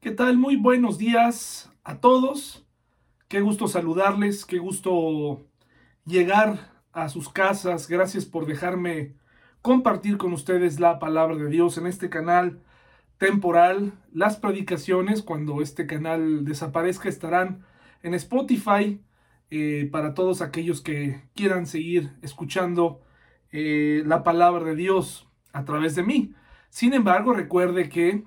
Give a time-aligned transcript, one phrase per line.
[0.00, 0.38] ¿Qué tal?
[0.38, 2.64] Muy buenos días a todos.
[3.28, 5.46] Qué gusto saludarles, qué gusto
[6.06, 7.86] llegar a sus casas.
[7.86, 9.12] Gracias por dejarme
[9.60, 12.62] compartir con ustedes la palabra de Dios en este canal
[13.18, 13.92] temporal.
[14.10, 17.66] Las predicaciones, cuando este canal desaparezca, estarán
[18.02, 19.02] en Spotify
[19.50, 23.02] eh, para todos aquellos que quieran seguir escuchando
[23.52, 26.32] eh, la palabra de Dios a través de mí.
[26.70, 28.24] Sin embargo, recuerde que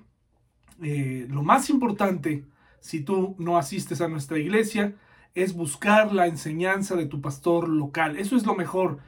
[0.84, 2.44] eh, lo más importante,
[2.80, 4.94] si tú no asistes a nuestra iglesia,
[5.34, 8.18] es buscar la enseñanza de tu pastor local.
[8.18, 8.98] Eso es lo mejor.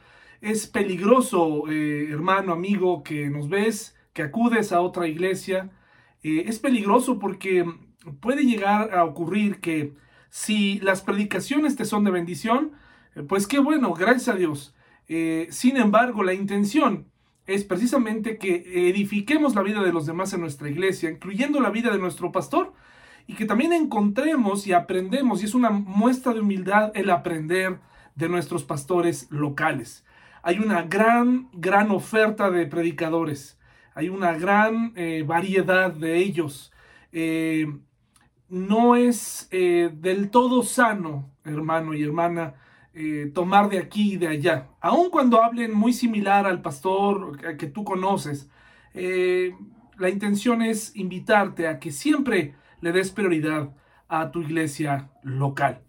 [0.40, 5.70] Es peligroso, eh, hermano, amigo, que nos ves, que acudes a otra iglesia.
[6.22, 7.66] Eh, es peligroso porque
[8.20, 9.94] puede llegar a ocurrir que
[10.30, 12.72] si las predicaciones te son de bendición,
[13.28, 14.74] pues qué bueno, gracias a Dios.
[15.50, 17.06] sin embargo, la intención
[17.46, 21.90] es precisamente que edifiquemos la vida de los demás en nuestra iglesia, incluyendo la vida
[21.90, 22.72] de nuestro pastor,
[23.26, 27.78] y que también encontremos y aprendemos, y es una muestra de humildad el aprender
[28.14, 30.04] de nuestros pastores locales.
[30.42, 33.58] Hay una gran, gran oferta de predicadores,
[33.94, 36.72] hay una gran eh, variedad de ellos.
[37.12, 37.66] Eh,
[38.48, 42.54] no es eh, del todo sano, hermano y hermana,
[42.98, 44.68] eh, tomar de aquí y de allá.
[44.80, 48.48] Aun cuando hablen muy similar al pastor que tú conoces,
[48.94, 49.54] eh,
[49.98, 53.68] la intención es invitarte a que siempre le des prioridad
[54.08, 55.82] a tu iglesia local.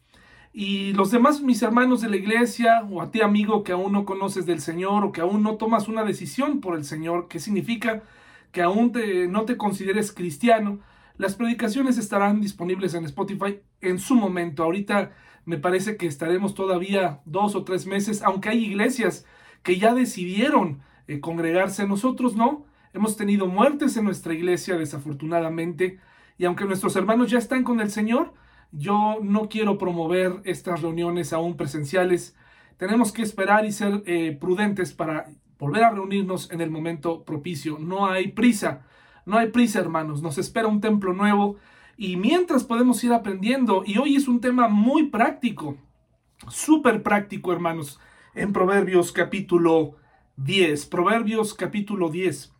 [0.51, 4.03] Y los demás, mis hermanos de la iglesia, o a ti amigo que aún no
[4.03, 8.03] conoces del Señor, o que aún no tomas una decisión por el Señor, que significa
[8.51, 8.91] que aún
[9.29, 10.79] no te consideres cristiano,
[11.15, 14.63] las predicaciones estarán disponibles en Spotify en su momento.
[14.63, 15.13] Ahorita
[15.47, 19.25] me parece que estaremos todavía dos o tres meses, aunque hay iglesias
[19.63, 22.65] que ya decidieron eh, congregarse, nosotros no.
[22.93, 25.99] Hemos tenido muertes en nuestra iglesia, desafortunadamente,
[26.37, 28.33] y aunque nuestros hermanos ya están con el Señor,
[28.73, 32.35] yo no quiero promover estas reuniones aún presenciales.
[32.75, 35.27] Tenemos que esperar y ser eh, prudentes para
[35.59, 37.79] volver a reunirnos en el momento propicio.
[37.79, 38.85] No hay prisa,
[39.25, 40.21] no hay prisa, hermanos.
[40.21, 41.55] Nos espera un templo nuevo
[41.97, 45.77] y mientras podemos ir aprendiendo, y hoy es un tema muy práctico,
[46.47, 47.99] súper práctico, hermanos,
[48.35, 49.95] en Proverbios capítulo
[50.35, 50.85] 10.
[50.85, 52.53] Proverbios capítulo 10.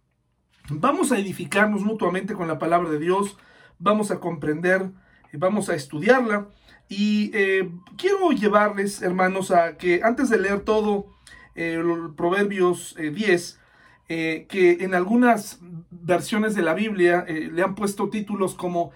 [0.71, 3.37] Vamos a edificarnos mutuamente con la palabra de Dios,
[3.77, 4.89] vamos a comprender,
[5.33, 6.47] vamos a estudiarla.
[6.89, 11.13] Y eh, quiero llevarles, hermanos, a que antes de leer todo
[11.53, 11.79] eh,
[12.15, 13.59] Proverbios 10,
[14.09, 15.59] eh, que en algunas
[15.91, 18.91] versiones de la Biblia le han puesto títulos como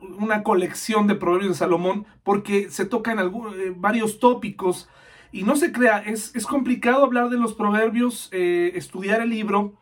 [0.00, 4.88] una colección de proverbios de Salomón porque se tocan eh, varios tópicos
[5.32, 9.74] y no se crea, es, complicado hablar de los proverbios, eh, estudiar el libro,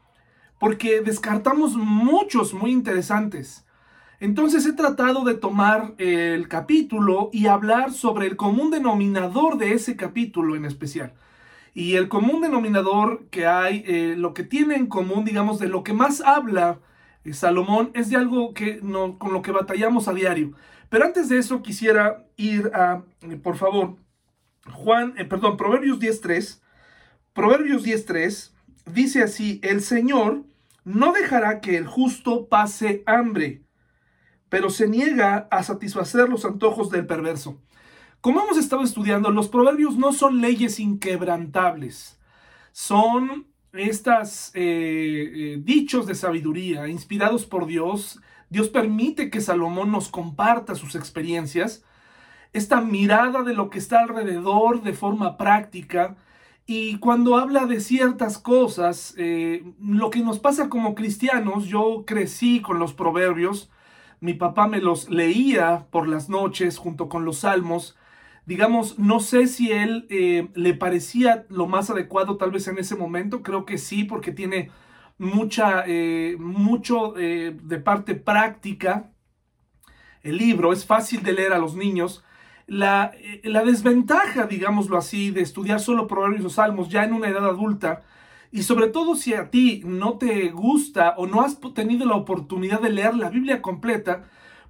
[0.58, 3.64] porque descartamos muchos muy interesantes.
[4.20, 9.96] Entonces he tratado de tomar el capítulo y hablar sobre el común denominador de ese
[9.96, 11.12] capítulo en especial.
[11.74, 15.82] Y el común denominador que hay, eh, lo que tiene en común, digamos, de lo
[15.82, 16.78] que más habla
[17.32, 20.52] Salomón es de algo que no, con lo que batallamos a diario.
[20.90, 23.96] Pero antes de eso quisiera ir a, eh, por favor,
[24.72, 26.60] Juan, eh, perdón, Proverbios 10.3.
[27.32, 28.52] Proverbios 10.3
[28.92, 30.44] dice así, el Señor
[30.84, 33.62] no dejará que el justo pase hambre,
[34.48, 37.60] pero se niega a satisfacer los antojos del perverso.
[38.20, 42.18] Como hemos estado estudiando, los proverbios no son leyes inquebrantables,
[42.72, 44.60] son estas eh,
[45.34, 51.84] eh, dichos de sabiduría inspirados por Dios, Dios permite que Salomón nos comparta sus experiencias,
[52.52, 56.16] esta mirada de lo que está alrededor de forma práctica.
[56.66, 62.60] Y cuando habla de ciertas cosas, eh, lo que nos pasa como cristianos, yo crecí
[62.60, 63.70] con los proverbios,
[64.20, 67.96] mi papá me los leía por las noches junto con los salmos,
[68.46, 72.96] digamos, no sé si él eh, le parecía lo más adecuado tal vez en ese
[72.96, 74.70] momento, creo que sí, porque tiene
[75.18, 79.10] mucha, eh, mucho eh, de parte práctica.
[80.22, 82.24] El libro es fácil de leer a los niños.
[82.66, 87.46] La, la desventaja, digámoslo así, de estudiar solo proverbios o salmos ya en una edad
[87.46, 88.02] adulta,
[88.50, 92.80] y sobre todo si a ti no te gusta o no has tenido la oportunidad
[92.80, 94.24] de leer la Biblia completa,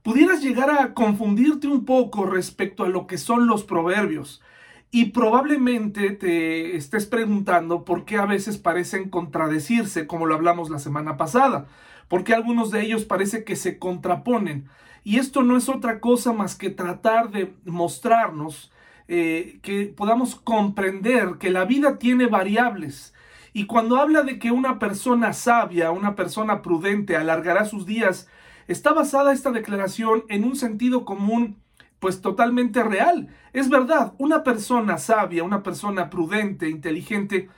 [0.05, 4.43] pudieras llegar a confundirte un poco respecto a lo que son los proverbios.
[4.91, 10.79] Y probablemente te estés preguntando por qué a veces parecen contradecirse, como lo hablamos la
[10.79, 11.67] semana pasada,
[12.07, 14.69] porque algunos de ellos parece que se contraponen.
[15.05, 18.71] Y esto no es otra cosa más que tratar de mostrarnos
[19.09, 23.15] eh, que podamos comprender que la vida tiene variables.
[23.55, 28.29] Y cuando habla de que una persona sabia, una persona prudente alargará sus días
[28.69, 31.57] está basada esta declaración en un sentido común
[31.99, 33.29] pues totalmente real.
[33.53, 37.49] Es verdad, una persona sabia, una persona prudente, inteligente,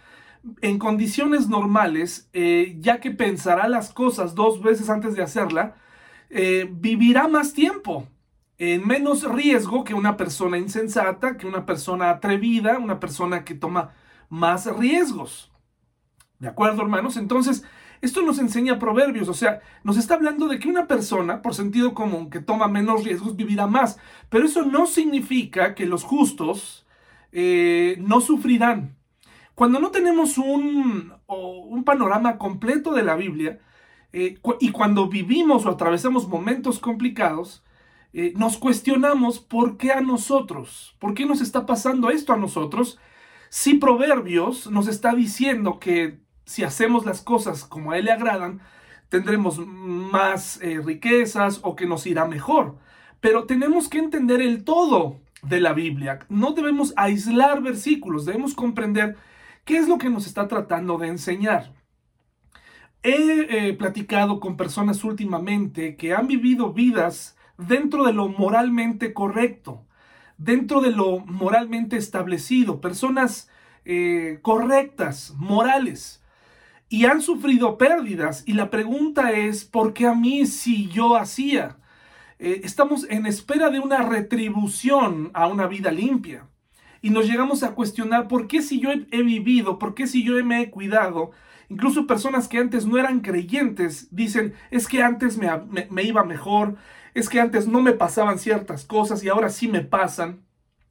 [0.61, 5.75] en condiciones normales, eh, ya que pensará las cosas dos veces antes de hacerla,
[6.31, 8.07] eh, vivirá más tiempo,
[8.59, 13.95] en menos riesgo que una persona insensata, que una persona atrevida, una persona que toma
[14.29, 15.51] más riesgos.
[16.39, 17.17] ¿De acuerdo, hermanos?
[17.17, 17.65] Entonces,
[18.01, 21.95] esto nos enseña proverbios, o sea, nos está hablando de que una persona, por sentido
[21.95, 23.99] común, que toma menos riesgos, vivirá más.
[24.29, 26.87] Pero eso no significa que los justos
[27.33, 28.97] eh, no sufrirán.
[29.55, 33.61] Cuando no tenemos un, un, panorama completo de la Biblia,
[34.13, 37.65] eh, y cuando vivimos o atravesamos momentos complicados,
[38.13, 42.99] eh, nos cuestionamos por qué a nosotros, por qué nos está pasando esto a nosotros,
[43.49, 48.61] si Proverbios nos está diciendo que si hacemos las cosas como a Él le agradan,
[49.09, 52.77] tendremos más eh, riquezas o que nos irá mejor.
[53.21, 56.21] Pero tenemos que entender el todo de la Biblia.
[56.29, 59.17] No debemos aislar versículos, debemos comprender
[59.65, 61.75] qué es lo que nos está tratando de enseñar.
[63.03, 69.85] He eh, platicado con personas últimamente que han vivido vidas dentro de lo moralmente correcto,
[70.39, 73.49] dentro de lo moralmente establecido, personas
[73.85, 76.23] eh, correctas, morales,
[76.89, 78.45] y han sufrido pérdidas.
[78.47, 81.79] Y la pregunta es, ¿por qué a mí si yo hacía?
[82.39, 86.49] Eh, estamos en espera de una retribución a una vida limpia.
[87.03, 90.43] Y nos llegamos a cuestionar por qué si yo he, vivido, por qué si yo
[90.45, 91.31] me he cuidado,
[91.69, 95.49] incluso personas que antes no eran creyentes dicen, es que antes me,
[95.91, 96.77] me iba mejor,
[97.15, 100.45] es que antes no me pasaban ciertas cosas y ahora sí me pasan.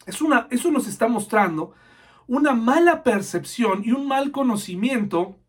[0.06, 1.74] Es una, eso nos está mostrando
[2.28, 5.40] una mala percepción y un mal conocimiento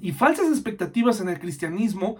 [0.00, 2.16] y falsas expectativas en el cristianismo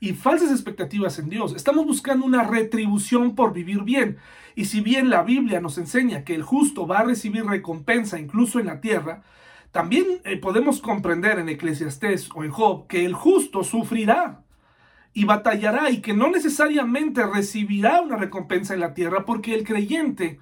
[0.00, 1.54] y falsas expectativas en Dios.
[1.56, 4.18] Estamos buscando una retribución por vivir bien.
[4.54, 8.60] Y si bien la Biblia nos enseña que el justo va a recibir recompensa incluso
[8.60, 9.22] en la tierra,
[9.72, 14.42] también eh, podemos comprender en Eclesiastés o en Job que el justo sufrirá
[15.12, 20.38] y batallará y que no necesariamente recibirá una recompensa en la tierra porque el creyente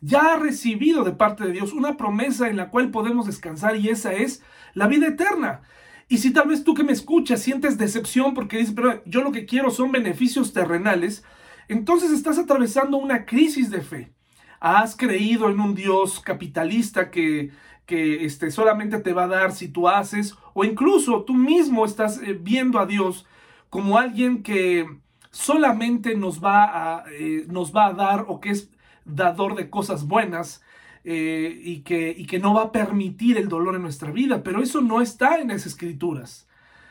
[0.00, 3.88] ya ha recibido de parte de Dios una promesa en la cual podemos descansar y
[3.88, 4.42] esa es
[4.74, 5.62] la vida eterna.
[6.08, 9.30] Y si tal vez tú que me escuchas sientes decepción porque dices, pero yo lo
[9.30, 11.22] que quiero son beneficios terrenales,
[11.68, 14.12] entonces estás atravesando una crisis de fe.
[14.58, 17.50] Has creído en un Dios capitalista que,
[17.84, 22.20] que este, solamente te va a dar si tú haces, o incluso tú mismo estás
[22.22, 23.26] eh, viendo a Dios
[23.68, 24.88] como alguien que
[25.30, 26.64] solamente nos va
[27.00, 28.70] a, eh, nos va a dar o que es
[29.04, 30.62] dador de cosas buenas
[31.10, 34.42] eh, y, que, y que no va a permitir el dolor en nuestra vida.
[34.42, 36.46] Pero eso no está en las escrituras.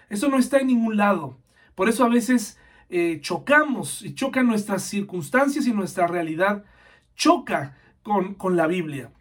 [0.09, 1.37] Eso no está en ningún lado.
[1.75, 2.57] Por eso a veces
[2.89, 6.65] eh, chocamos y chocan nuestras circunstancias y nuestra realidad
[7.15, 9.11] choca con, con la Biblia.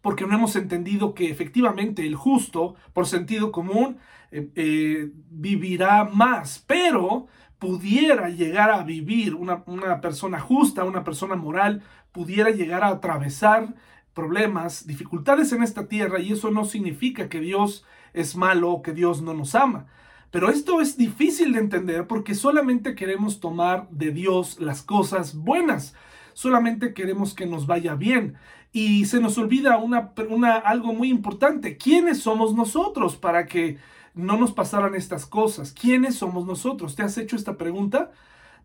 [0.00, 3.98] Porque no hemos entendido que efectivamente el justo, por sentido común,
[4.30, 6.64] eh, vivirá más.
[6.66, 7.26] Pero
[7.58, 11.82] pudiera llegar a vivir una, una, persona justa, una persona moral,
[12.12, 13.74] pudiera llegar a atravesar
[14.14, 18.92] problemas, dificultades en esta tierra y eso no significa que Dios es malo o que
[18.92, 19.86] Dios no nos ama.
[20.30, 25.94] Pero esto es difícil de entender porque solamente queremos tomar de Dios las cosas buenas,
[26.32, 28.36] solamente queremos que nos vaya bien.
[28.72, 33.76] Y se nos olvida una, una, algo muy importante, ¿quiénes somos nosotros para que
[34.14, 35.72] no nos pasaran estas cosas?
[35.72, 36.96] ¿Quiénes somos nosotros?
[36.96, 38.10] ¿Te has hecho esta pregunta?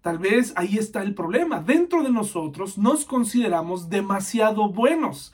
[0.08, 1.60] Tal vez ahí está el problema.
[1.60, 5.34] Dentro de nosotros nos consideramos demasiado buenos,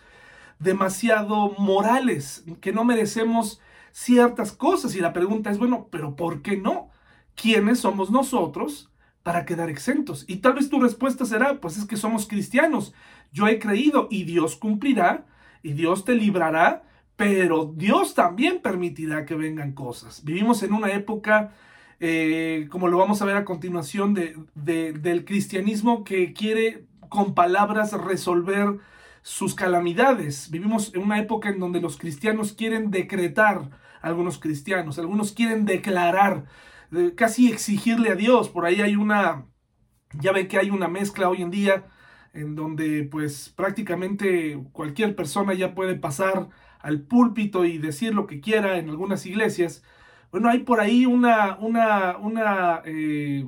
[0.58, 3.62] demasiado morales, que no merecemos
[3.92, 4.96] ciertas cosas.
[4.96, 6.90] Y la pregunta es, bueno, pero ¿por qué no?
[7.36, 8.90] ¿Quiénes somos nosotros
[9.22, 10.26] para quedar exentos?
[10.28, 12.96] Y tal vez tu respuesta será, pues es que somos cristianos.
[13.32, 15.28] Yo he creído y Dios cumplirá
[15.62, 16.82] y Dios te librará,
[17.16, 20.24] pero Dios también permitirá que vengan cosas.
[20.24, 21.54] Vivimos en una época
[22.06, 27.94] eh, como lo vamos a ver a continuación, de, del cristianismo que quiere con palabras
[27.94, 28.80] resolver
[29.22, 30.52] sus calamidades.
[30.52, 33.70] Vivimos en una época en donde los cristianos quieren decretar,
[34.02, 36.44] algunos cristianos, algunos quieren declarar,
[37.16, 38.50] casi exigirle a Dios.
[38.50, 39.46] Por ahí hay una,
[40.20, 41.86] ya ven que hay una mezcla hoy en día
[42.34, 48.42] en donde pues prácticamente cualquier persona ya puede pasar al púlpito y decir lo que
[48.42, 49.84] quiera en algunas iglesias.
[50.34, 53.46] Bueno, hay por ahí una, una, una, eh,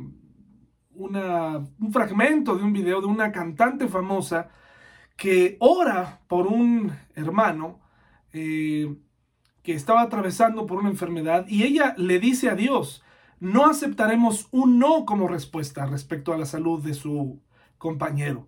[0.93, 4.49] una, un fragmento de un video de una cantante famosa
[5.17, 7.79] que ora por un hermano
[8.33, 8.95] eh,
[9.63, 13.03] que estaba atravesando por una enfermedad y ella le dice a Dios,
[13.39, 17.41] no aceptaremos un no como respuesta respecto a la salud de su
[17.79, 18.47] compañero.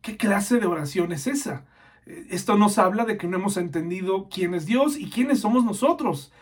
[0.00, 1.66] ¿Qué clase de oración es esa?
[2.06, 6.32] Esto nos habla de que no hemos entendido quién es Dios y quiénes somos nosotros.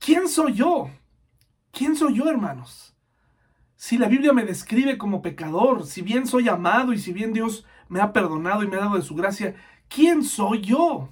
[0.00, 0.90] ¿Quién soy yo?
[1.70, 2.96] ¿Quién soy yo, hermanos?
[3.76, 7.66] Si la Biblia me describe como pecador, si bien soy amado y si bien Dios
[7.88, 9.54] me ha perdonado y me ha dado de su gracia,
[9.88, 11.10] ¿quién soy yo?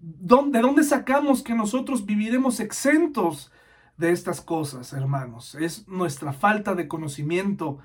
[0.00, 3.52] ¿De dónde sacamos que nosotros viviremos exentos
[3.96, 5.54] de estas cosas, hermanos?
[5.54, 7.78] Es nuestra falta de conocimiento,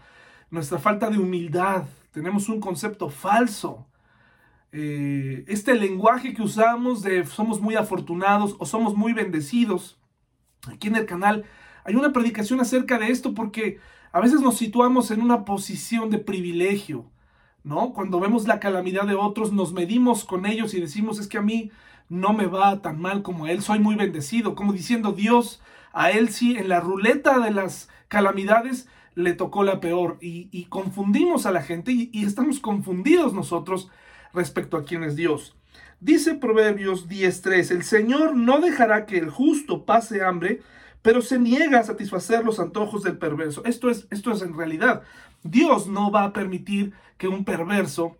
[0.50, 1.84] nuestra falta de humildad.
[2.12, 3.88] Tenemos un concepto falso.
[4.74, 10.00] Eh, este lenguaje que usamos de somos muy afortunados o somos muy bendecidos.
[10.68, 11.46] Aquí en el canal
[11.84, 13.80] hay una predicación acerca de esto porque
[14.14, 17.12] a veces nos situamos en una posición de privilegio,
[17.64, 17.94] ¿no?
[17.94, 21.42] Cuando vemos la calamidad de otros, nos medimos con ellos y decimos, es que a
[21.42, 21.72] mí
[22.10, 25.62] no me va tan mal como a él, soy muy bendecido, como diciendo Dios,
[25.94, 31.46] a él sí, en la ruleta de las calamidades le tocó la peor y, confundimos
[31.46, 33.90] a la gente y, y, estamos confundidos nosotros
[34.34, 35.56] respecto a quién es Dios.
[36.00, 40.62] Dice Proverbios 10.3, el Señor no dejará que el justo pase hambre,
[41.02, 43.64] pero se niega a satisfacer los antojos del perverso.
[43.66, 45.04] Esto es, esto es en realidad.
[45.44, 48.18] Dios no va a permitir que un perverso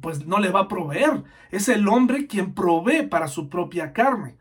[0.00, 1.24] pues no le va a proveer.
[1.50, 4.36] Es el hombre quien provee para su propia carne,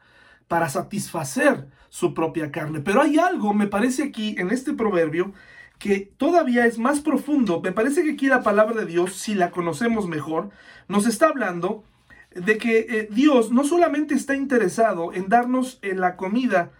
[0.47, 2.79] para satisfacer su propia carne.
[2.79, 5.33] Pero hay algo, me parece aquí en este proverbio,
[5.81, 7.61] que todavía es más profundo.
[7.61, 10.49] Me parece que aquí la palabra de Dios, si la conocemos mejor,
[10.87, 11.83] nos está hablando
[12.33, 16.71] de que eh, Dios no solamente está interesado en darnos en la comida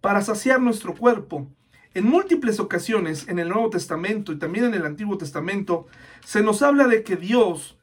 [0.00, 1.48] para saciar nuestro cuerpo,
[1.94, 5.86] en múltiples ocasiones en el Nuevo Testamento y también en el Antiguo Testamento
[6.24, 7.76] se nos habla de que Dios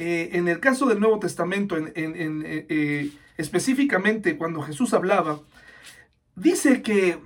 [0.00, 5.42] eh, en el caso del Nuevo Testamento, en, eh, eh, específicamente cuando Jesús hablaba,
[6.34, 7.18] dice que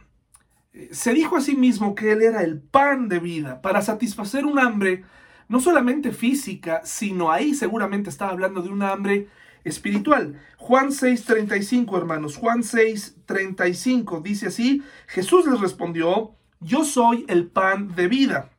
[0.91, 4.59] se dijo a sí mismo que Él era el pan de vida para satisfacer un
[4.59, 5.05] hambre,
[5.49, 9.29] no solamente física, sino ahí seguramente estaba hablando de un hambre
[9.63, 10.41] espiritual.
[10.59, 18.09] Juan 6:35, hermanos, Juan 6:35 dice así, Jesús les respondió, yo soy el pan de
[18.09, 18.51] vida.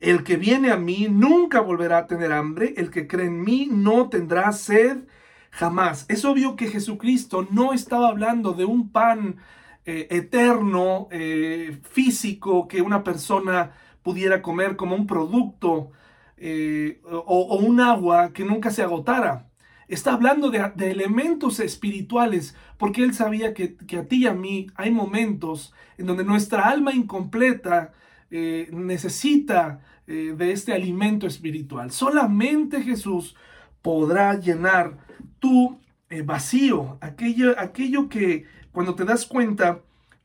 [0.00, 3.68] El que viene a mí nunca volverá a tener hambre, el que cree en mí
[3.70, 5.04] no tendrá sed
[5.50, 6.06] jamás.
[6.08, 9.36] Es obvio que Jesucristo no estaba hablando de un pan
[9.84, 13.72] eh, eterno, eh, físico, que una persona
[14.04, 15.90] pudiera comer como un producto
[16.36, 19.50] eh, o, un agua que nunca se agotara.
[19.88, 24.68] Está hablando de, elementos espirituales, porque él sabía que, que, a ti y a mí
[24.76, 27.92] hay momentos en donde nuestra alma incompleta
[28.30, 31.90] necesita de este alimento espiritual.
[31.90, 33.36] Solamente Jesús
[33.82, 34.96] podrá llenar
[35.38, 35.78] tu
[36.24, 39.80] vacío, aquello, aquello que cuando te das cuenta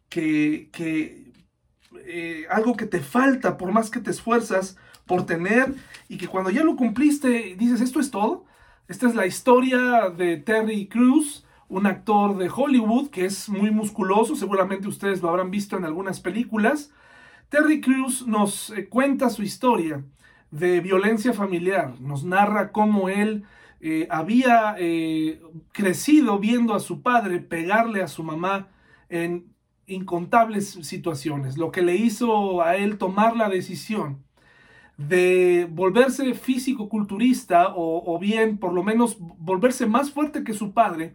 [0.10, 1.28] que, que
[2.06, 5.74] eh, algo que te falta por más que te esfuerzas por tener
[6.10, 8.46] y que cuando ya lo cumpliste dices, esto es todo.
[8.88, 14.36] Esta es la historia de Terry Cruz, un actor de Hollywood que es muy musculoso,
[14.36, 16.92] seguramente ustedes lo habrán visto en algunas películas.
[17.50, 20.04] Terry Crews nos eh, cuenta su historia
[20.52, 23.44] de violencia familiar, nos narra cómo él
[23.80, 25.42] eh, había eh,
[25.72, 28.70] crecido viendo a su padre pegarle a su mamá
[29.10, 29.54] en
[29.86, 34.26] incontables situaciones, lo que le hizo a él tomar la decisión
[34.98, 41.14] de volverse físico-culturista o, o, bien por lo menos volverse más fuerte que su padre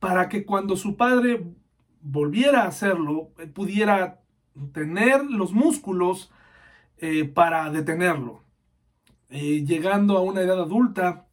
[0.00, 1.44] para que cuando su padre
[2.00, 4.22] volviera a hacerlo pudiera
[4.72, 6.30] tener los músculos
[6.98, 8.42] eh, para detenerlo.
[9.28, 11.26] Eh, llegando a una edad adulta,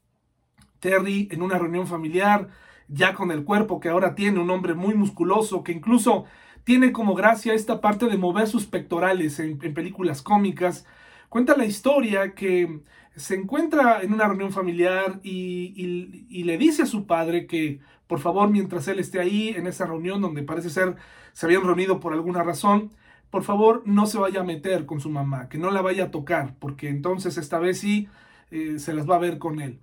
[0.79, 2.49] Terry en una reunión familiar,
[2.87, 6.25] ya con el cuerpo que ahora tiene, un hombre muy musculoso, que incluso
[6.63, 10.85] tiene como gracia esta parte de mover sus pectorales en, películas cómicas,
[11.29, 12.81] cuenta la historia que
[13.15, 18.49] se encuentra en una reunión familiar y, le dice a su padre que por favor
[18.49, 20.95] mientras él esté ahí en esa reunión donde parece ser
[21.33, 22.91] se habían reunido por alguna razón,
[23.29, 26.11] por favor no se vaya a meter con su mamá, que no la vaya a
[26.11, 28.07] tocar, porque entonces esta vez sí
[28.51, 29.79] eh, se las va a ver con él.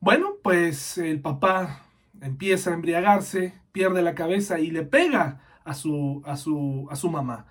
[0.00, 1.82] Bueno, pues el papá
[2.20, 7.10] empieza a embriagarse, pierde la cabeza y le pega a su, a su, a su
[7.10, 7.46] mamá.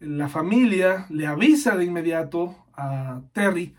[0.00, 3.74] La familia le avisa de inmediato a Terry,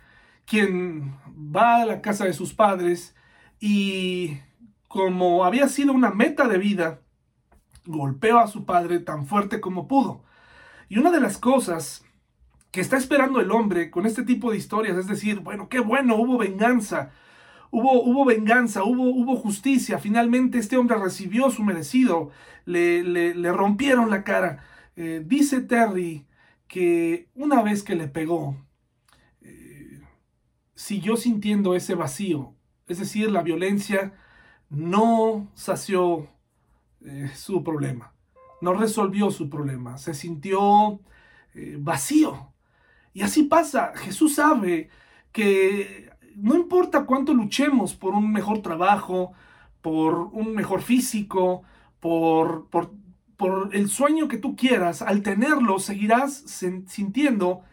[0.45, 3.15] quien va a la casa de sus padres
[3.59, 4.39] y
[4.87, 7.01] como había sido una meta de vida,
[7.85, 10.23] golpeó a su padre tan fuerte como pudo.
[10.87, 12.05] Y una de las cosas
[12.71, 16.15] que está esperando el hombre con este tipo de historias es decir, bueno, qué bueno,
[16.15, 17.11] hubo venganza,
[17.75, 22.31] hubo, venganza, hubo, hubo justicia, finalmente este hombre recibió su merecido,
[22.65, 24.63] le, le, rompieron la cara.
[24.95, 26.25] Eh, dice Terry
[26.67, 28.55] que una vez que le pegó,
[29.41, 30.01] eh,
[30.73, 32.53] siguió sintiendo ese vacío,
[32.87, 34.13] es decir, la violencia
[34.69, 36.29] no sació
[37.05, 38.13] eh, su problema,
[38.61, 41.01] no resolvió su problema, se sintió
[41.79, 42.51] vacío.
[43.13, 44.89] Y así pasa, Jesús sabe
[45.31, 49.33] que no importa cuánto luchemos por un mejor trabajo,
[49.81, 51.63] por un mejor físico,
[51.99, 52.91] por, por
[53.37, 56.43] por el sueño que tú quieras, al tenerlo seguirás
[56.87, 57.63] sintiendo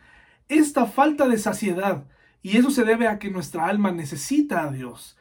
[0.49, 2.05] esta falta de saciedad.
[2.43, 5.17] Y eso se debe a que nuestra alma necesita a Dios.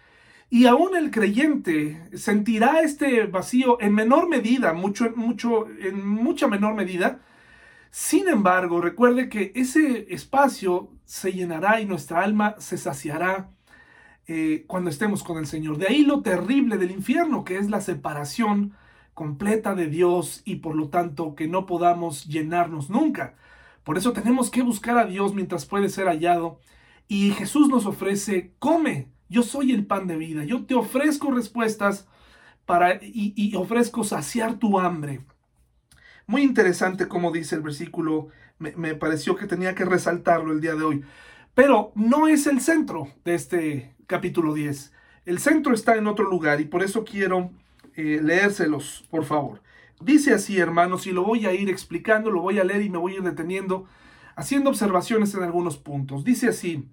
[0.49, 6.73] Y aún el creyente sentirá este vacío en menor medida, mucho, mucho, en mucha menor
[6.73, 7.19] medida.
[7.91, 13.51] Sin embargo, recuerde que ese espacio se llenará y nuestra alma se saciará
[14.27, 15.77] eh, cuando estemos con el Señor.
[15.77, 18.73] De ahí lo terrible del infierno, que es la separación
[19.13, 23.35] completa de Dios y por lo tanto que no podamos llenarnos nunca.
[23.83, 26.59] Por eso tenemos que buscar a Dios mientras puede ser hallado.
[27.09, 32.07] Y Jesús nos ofrece, come, yo soy el pan de vida, yo te ofrezco respuestas
[32.65, 35.25] para, y, ofrezco saciar tu hambre.
[36.31, 40.83] Muy interesante como dice el versículo, me, pareció que tenía que resaltarlo el día de
[40.83, 41.03] hoy.
[41.53, 44.93] Pero no es el centro de este capítulo 10.
[45.25, 47.51] El centro está en otro lugar y por eso quiero
[47.97, 49.61] eh, leérselos, por favor.
[49.99, 52.97] Dice así, hermanos, y lo voy a ir explicando, lo voy a leer y me
[52.97, 53.85] voy a ir deteniendo,
[54.37, 56.23] haciendo observaciones en algunos puntos.
[56.23, 56.87] Dice así,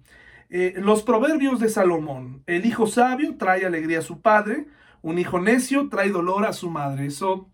[0.49, 4.67] eh, los proverbios de Salomón, el hijo sabio trae alegría a su padre,
[5.01, 7.05] un hijo necio trae dolor a su madre.
[7.05, 7.47] Eso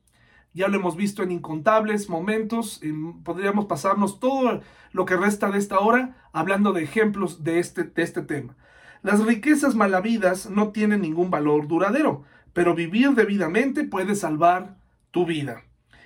[0.56, 2.82] ya lo hemos visto en incontables momentos,
[3.24, 4.62] podríamos pasarnos todo
[4.94, 8.56] lo que resta de esta hora hablando de ejemplos de este, de este tema.
[9.04, 14.78] Las riquezas malavidas no tienen ningún valor duradero, pero vivir debidamente puede salvar
[15.12, 15.64] tu vida.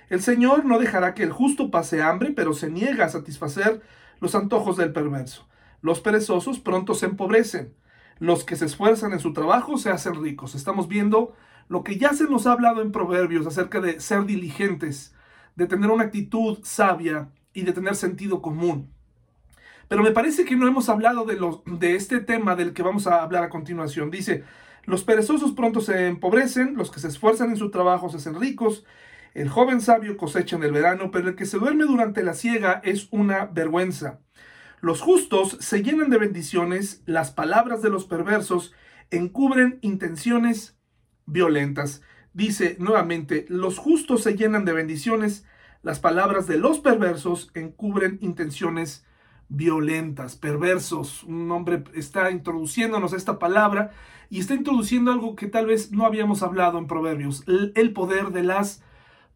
[0.08, 3.80] El Señor no dejará que el justo pase hambre, pero se niega a satisfacer
[4.18, 5.46] los antojos del perverso.
[5.80, 7.72] Los perezosos pronto se empobrecen.
[8.18, 10.56] Los que se esfuerzan en su trabajo se hacen ricos.
[10.56, 11.34] Estamos viendo
[11.70, 15.14] lo que ya se nos ha hablado en Proverbios acerca de ser diligentes,
[15.54, 18.92] de tener una actitud sabia y de tener sentido común.
[19.86, 23.06] Pero me parece que no hemos hablado de, los, de este tema del que vamos
[23.06, 24.10] a hablar a continuación.
[24.10, 24.42] Dice,
[24.84, 28.84] los perezosos pronto se empobrecen, los que se esfuerzan en su trabajo se hacen ricos,
[29.34, 32.80] el joven sabio cosecha en el verano, pero el que se duerme durante la siega
[32.82, 34.18] es una vergüenza.
[34.80, 38.74] Los justos se llenan de bendiciones, las palabras de los perversos
[39.12, 40.79] encubren intenciones
[41.30, 42.02] violentas.
[42.32, 45.44] Dice nuevamente, los justos se llenan de bendiciones,
[45.82, 49.04] las palabras de los perversos encubren intenciones
[49.48, 51.24] violentas, perversos.
[51.24, 53.90] Un hombre está introduciéndonos esta palabra
[54.30, 58.44] y está introduciendo algo que tal vez no habíamos hablado en Proverbios, el, poder de
[58.44, 58.82] las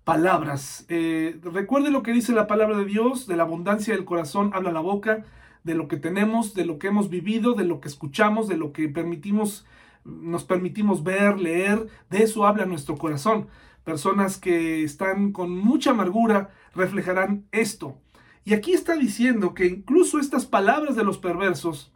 [0.04, 0.87] palabras.
[0.88, 4.70] Eh, recuerde lo que dice la palabra de Dios, de la abundancia del corazón habla
[4.70, 5.24] la boca,
[5.64, 8.72] de lo que tenemos, de lo que hemos vivido, de lo que escuchamos, de lo
[8.72, 9.66] que permitimos,
[10.04, 13.48] nos permitimos ver, leer, de eso habla nuestro corazón.
[13.84, 17.98] Personas que están con mucha amargura reflejarán esto.
[18.44, 21.92] Y aquí está diciendo que incluso estas palabras de los perversos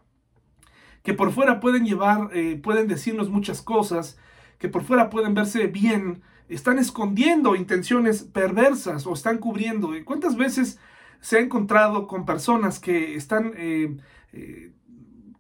[1.03, 4.19] que por fuera pueden llevar, eh, pueden decirnos muchas cosas,
[4.59, 9.93] que por fuera pueden verse bien, están escondiendo intenciones perversas o están cubriendo.
[10.05, 10.79] ¿Cuántas veces
[11.21, 13.97] se ha encontrado con personas que están, eh,
[14.33, 14.73] eh,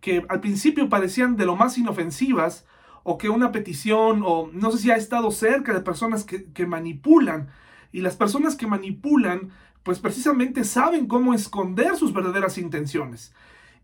[0.00, 2.66] que al principio parecían de lo más inofensivas,
[3.02, 6.66] o que una petición, o no sé si ha estado cerca de personas que, que
[6.66, 7.48] manipulan,
[7.90, 9.50] y las personas que manipulan,
[9.82, 13.32] pues precisamente saben cómo esconder sus verdaderas intenciones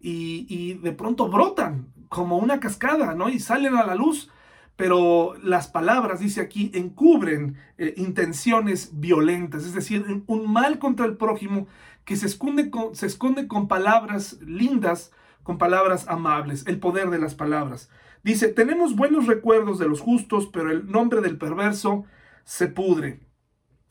[0.04, 3.30] y, de pronto brotan como una cascada, ¿no?
[3.30, 4.30] Y salen a la luz,
[4.76, 11.16] pero las palabras, dice aquí, encubren eh, intenciones violentas, es decir, un mal contra el
[11.16, 11.66] prójimo
[12.04, 15.10] que se esconde, con, se esconde con palabras lindas,
[15.44, 17.88] con palabras amables, el poder de las palabras.
[18.24, 22.06] Dice, tenemos buenos recuerdos de los justos, pero el nombre del perverso
[22.44, 23.20] se pudre.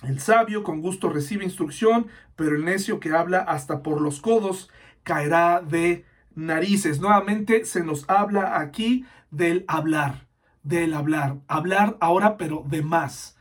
[0.01, 4.69] El sabio con gusto recibe instrucción, pero el necio que habla hasta por los codos
[5.03, 6.99] caerá de narices.
[6.99, 10.27] Nuevamente se nos habla aquí del hablar,
[10.63, 11.37] del hablar.
[11.47, 13.37] Hablar ahora, pero de más.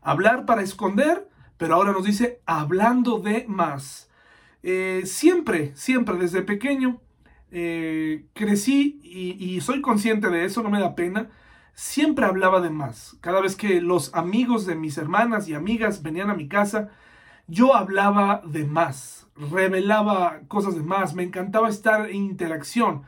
[0.00, 4.08] Hablar para esconder, pero ahora nos dice hablando de más.
[4.62, 7.00] Eh, siempre, siempre desde pequeño
[7.50, 11.30] eh, crecí y, soy consciente de eso, no me da pena.
[11.74, 13.16] Siempre hablaba de más.
[13.20, 16.88] Cada vez que los amigos de mis hermanas y amigas venían a mi casa,
[17.46, 23.02] yo hablaba de más, revelaba cosas de más, me encantaba estar en interacción.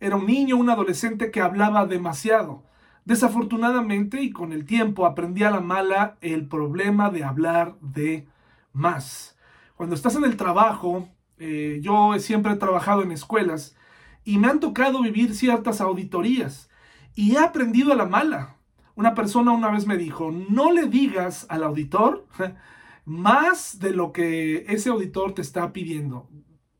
[0.00, 2.64] Era un niño, un adolescente que hablaba demasiado.
[3.04, 8.28] Desafortunadamente y con el tiempo aprendí a la mala el problema de hablar de
[8.72, 9.36] más.
[9.76, 13.76] cuando estás en el trabajo, eh, yo siempre he trabajado en escuelas
[14.24, 16.68] y me han tocado vivir ciertas auditorías
[17.14, 18.56] y he aprendido a la mala.
[18.94, 22.26] Una persona una vez me dijo, no le digas al auditor
[23.04, 26.28] más de lo que ese auditor te está pidiendo.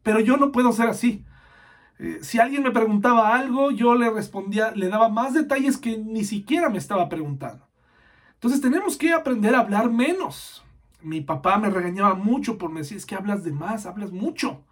[0.03, 1.25] Pero yo no puedo ser así.
[1.99, 6.25] Eh, si alguien me preguntaba algo, yo le respondía, le daba más detalles que ni
[6.25, 7.67] siquiera me estaba preguntando.
[8.35, 10.65] Entonces tenemos que aprender a hablar menos.
[11.01, 14.65] Mi papá me regañaba mucho por decir, es que hablas de más, hablas mucho.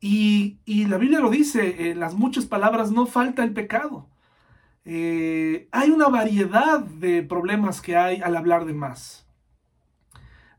[0.00, 4.08] Y, la Biblia lo dice, en las muchas palabras no falta el pecado.
[4.84, 9.26] Eh, hay una variedad de problemas que hay al hablar de más.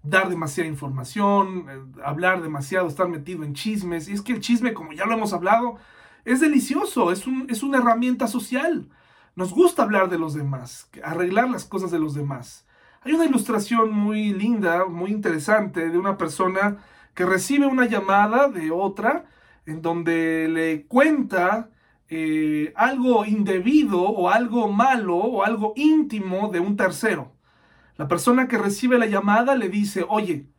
[0.04, 4.10] Dar demasiada información, eh, hablar demasiado, estar metido en chismes.
[4.10, 5.78] Y es que el chisme, como ya lo hemos hablado,
[6.26, 8.90] es delicioso, es, es una herramienta social.
[9.36, 12.66] Nos gusta hablar de los demás, arreglar las cosas de los demás.
[13.02, 16.78] Hay una ilustración muy linda, muy interesante de una persona
[17.18, 19.26] que recibe una llamada de otra
[19.66, 21.72] en donde le cuenta
[22.10, 27.34] eh, algo indebido o algo malo o algo íntimo de un tercero.
[27.96, 30.52] La persona que recibe la llamada le dice, oye,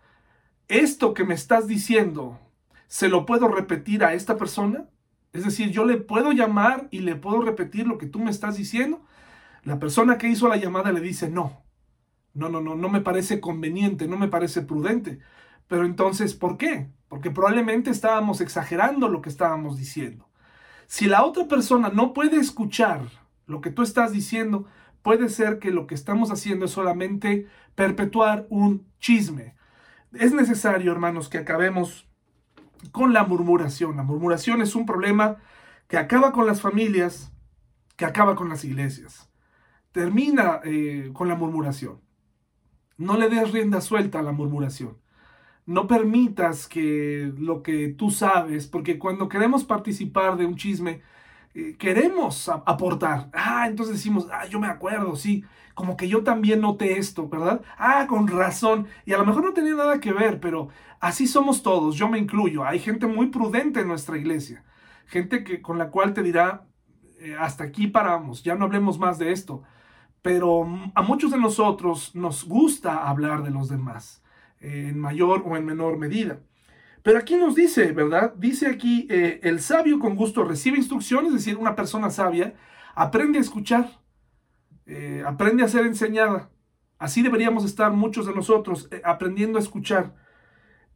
[0.66, 2.40] esto que me estás diciendo,
[2.88, 4.88] ¿se lo puedo repetir a esta persona?
[5.32, 8.56] Es decir, yo le puedo llamar y le puedo repetir lo que tú me estás
[8.56, 9.00] diciendo.
[9.62, 11.62] La persona que hizo la llamada le dice, no,
[12.34, 15.20] no, no, no, no me parece conveniente, no me parece prudente.
[15.68, 16.88] Pero entonces, ¿por qué?
[17.08, 20.28] Porque probablemente estábamos exagerando lo que estábamos diciendo.
[20.86, 23.02] Si la otra persona no puede escuchar
[23.46, 24.66] lo que tú estás diciendo,
[25.02, 29.54] puede ser que lo que estamos haciendo es solamente perpetuar un chisme.
[30.12, 32.08] Es necesario, hermanos, que acabemos
[32.90, 33.96] con la murmuración.
[33.96, 35.36] La murmuración es un problema
[35.86, 37.30] que acaba con las familias,
[37.96, 39.28] que acaba con las iglesias.
[39.92, 42.00] Termina eh, con la murmuración.
[42.96, 44.96] No le des rienda suelta a la murmuración
[45.68, 51.02] no permitas que lo que tú sabes, porque cuando queremos participar de un chisme,
[51.54, 53.28] eh, queremos aportar.
[53.34, 57.60] Ah, entonces decimos, ah, yo me acuerdo, sí, como que yo también noté esto, ¿verdad?
[57.76, 58.86] Ah, con razón.
[59.04, 62.18] Y a lo mejor no tenía nada que ver, pero así somos todos, yo me
[62.18, 62.64] incluyo.
[62.64, 64.64] Hay gente muy prudente en nuestra iglesia,
[65.06, 66.66] gente que, con la cual te dirá,
[67.20, 69.62] eh, hasta aquí paramos, ya no hablemos más de esto.
[70.22, 74.22] Pero mm, a muchos de nosotros nos gusta hablar de los demás
[74.60, 76.40] en mayor o en menor medida.
[77.02, 78.34] Pero aquí nos dice, ¿verdad?
[78.36, 82.54] Dice aquí, eh, el sabio con gusto recibe instrucciones, es decir, una persona sabia
[82.94, 83.90] aprende a escuchar,
[84.86, 86.50] eh, aprende a ser enseñada.
[86.98, 90.16] Así deberíamos estar muchos de nosotros, eh, aprendiendo a escuchar.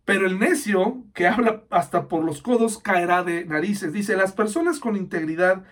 [0.05, 3.93] Pero el necio, que habla hasta por los codos, caerá de narices.
[3.93, 5.63] Dice, las personas con integridad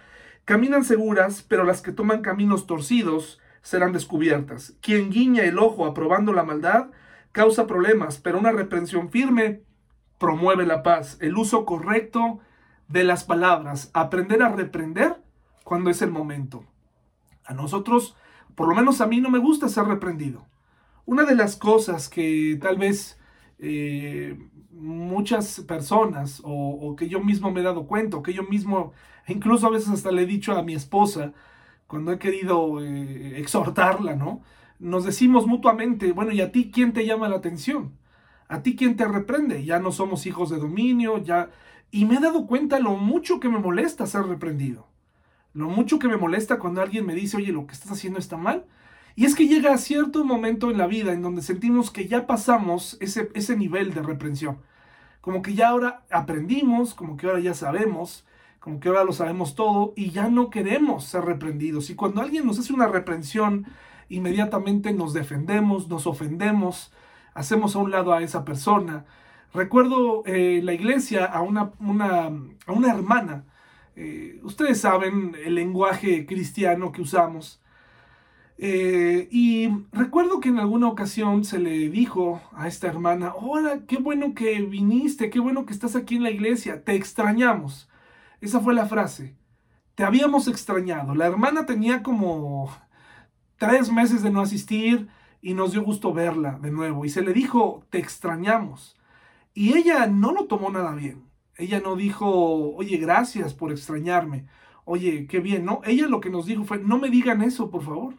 [0.44, 4.76] caminan seguras, pero las que toman caminos torcidos serán descubiertas.
[4.81, 6.90] Quien guiña el ojo aprobando la maldad,
[7.33, 9.62] causa problemas, pero una reprensión firme
[10.19, 11.16] promueve la paz.
[11.21, 12.40] El uso correcto
[12.88, 15.23] de las palabras, aprender a reprender
[15.64, 16.64] cuando es el momento.
[17.45, 18.16] A nosotros,
[18.55, 20.47] por lo menos a mí no me gusta ser reprendido.
[21.07, 23.19] Una de las cosas que tal vez
[23.59, 24.38] eh,
[24.73, 28.93] muchas personas o, que yo mismo me he dado cuenta, que yo mismo,
[29.27, 31.33] incluso a veces hasta le he dicho a mi esposa,
[31.87, 34.43] cuando he querido eh, exhortarla, ¿no?
[34.81, 37.93] Nos decimos mutuamente, bueno, ¿y a ti quién te llama la atención?
[38.49, 39.64] ¿A ti quién te reprende?
[39.64, 41.51] Ya no somos hijos de dominio, ya...
[41.93, 44.88] Y me he dado cuenta lo mucho que me molesta ser reprendido.
[45.53, 48.37] Lo mucho que me molesta cuando alguien me dice, oye, lo que estás haciendo está
[48.37, 48.64] mal.
[49.16, 52.27] Y es que llega a cierto momento en la vida en donde sentimos que ya
[52.27, 54.59] pasamos ese, ese nivel de reprensión.
[55.21, 58.25] Como que ya ahora aprendimos, como que ahora ya sabemos,
[58.61, 61.90] como que ahora lo sabemos todo y ya no queremos ser reprendidos.
[61.90, 63.66] Y cuando alguien nos hace una reprensión
[64.11, 66.92] inmediatamente nos defendemos, nos ofendemos,
[67.33, 69.07] hacemos a un lado a esa persona.
[69.55, 72.27] Recuerdo eh, la iglesia a una, una,
[72.66, 73.44] a una hermana.
[73.96, 77.61] Eh, ustedes saben el lenguaje cristiano que usamos.
[78.59, 83.96] Eh, y recuerdo que en alguna ocasión se le dijo a esta hermana, hola, qué
[83.96, 87.88] bueno que viniste, qué bueno que estás aquí en la iglesia, te extrañamos.
[88.42, 89.35] Esa fue la frase.
[89.94, 91.14] Te habíamos extrañado.
[91.14, 92.70] La hermana tenía como
[93.61, 95.09] tres meses de no asistir
[95.42, 97.05] y nos dio gusto verla de nuevo.
[97.05, 98.96] Y se le dijo, te extrañamos.
[99.53, 101.25] Y ella no lo tomó nada bien.
[101.57, 104.46] Ella no dijo, oye, gracias por extrañarme.
[104.87, 105.83] Oye, qué bien, ¿no?
[105.85, 108.14] Ella lo que nos dijo fue, no me digan eso, por favor.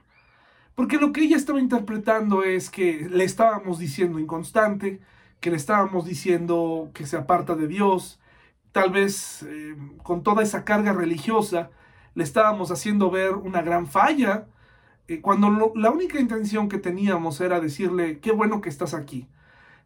[0.75, 4.99] Porque lo que ella estaba interpretando es que le estábamos diciendo inconstante,
[5.39, 8.19] que le estábamos diciendo que se aparta de Dios,
[8.71, 11.71] tal vez eh, con toda esa carga religiosa,
[12.13, 14.45] le estábamos haciendo ver una gran falla
[15.21, 19.27] cuando la única intención que teníamos era decirle, qué bueno que estás aquí,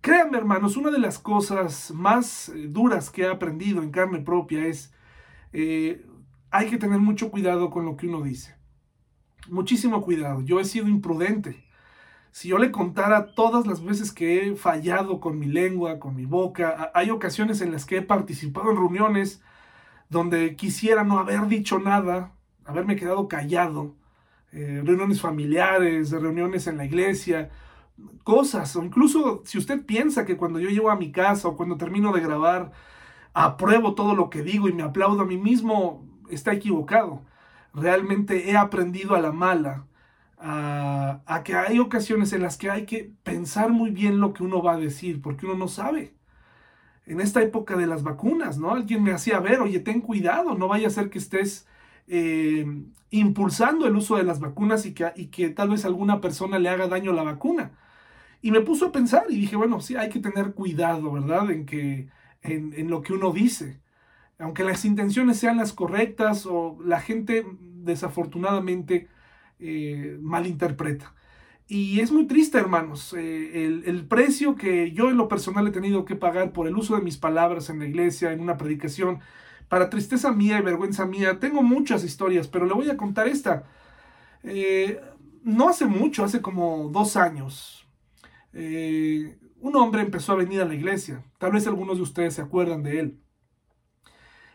[0.06, 4.68] Créanme hermanos, una de las cosas más eh, duras que he aprendido en carne propia
[4.68, 4.94] es,
[5.52, 6.06] eh,
[6.52, 8.56] hay que tener mucho cuidado con lo que uno dice.
[9.50, 10.44] Muchísimo cuidado.
[10.44, 11.66] Yo he sido imprudente.
[12.30, 16.26] Si yo le contara todas las veces que he fallado con mi lengua, con mi
[16.26, 19.42] boca, hay ocasiones en las que he participado en reuniones
[20.10, 22.32] donde quisiera no haber dicho nada,
[22.64, 23.96] haberme quedado callado,
[24.56, 27.50] eh, reuniones familiares, reuniones en la iglesia,
[28.24, 31.76] cosas, o incluso si usted piensa que cuando yo llego a mi casa o cuando
[31.76, 32.72] termino de grabar,
[33.34, 37.22] apruebo todo lo que digo y me aplaudo a mí mismo, está equivocado.
[37.74, 39.88] Realmente he aprendido a la mala,
[40.38, 44.44] a, a, que hay ocasiones en las que hay que pensar muy bien lo que
[44.44, 46.16] uno va a decir, porque uno no sabe.
[47.06, 48.72] En esta época de las vacunas, ¿no?
[48.72, 51.68] Alguien me hacía ver, oye, ten cuidado, no vaya a ser que estés
[52.08, 52.66] eh,
[53.10, 56.70] impulsando el uso de las vacunas y que, y que tal vez alguna persona le
[56.70, 57.72] haga daño la vacuna.
[58.42, 61.50] Y me puso a pensar y dije, bueno, sí, hay que tener cuidado, ¿verdad?
[61.50, 62.10] En, que,
[62.44, 63.82] en, lo que uno dice.
[64.38, 69.08] Aunque las intenciones sean las correctas o la gente desafortunadamente
[69.60, 71.14] eh, malinterpreta.
[71.68, 75.72] Y es muy triste, hermanos, eh, el, el, precio que yo en lo personal he
[75.72, 79.22] tenido que pagar por el uso de mis palabras en la iglesia, en una predicación,
[79.70, 81.40] para tristeza mía y vergüenza mía.
[81.40, 83.64] Tengo muchas historias, pero le voy a contar esta.
[84.44, 85.02] Eh,
[85.44, 87.88] no hace mucho, hace como dos años,
[88.54, 91.24] eh, un hombre empezó a venir a la iglesia.
[91.38, 93.20] Tal vez algunos de ustedes se acuerdan de él.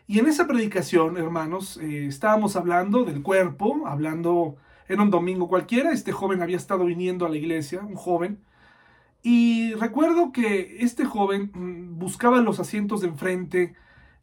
[0.07, 4.57] Y en esa predicación, hermanos, eh, estábamos hablando del cuerpo, hablando,
[4.89, 8.43] en un domingo cualquiera, este joven había estado viniendo a la iglesia, un joven,
[9.23, 13.75] y recuerdo que este joven mm, buscaba los asientos de enfrente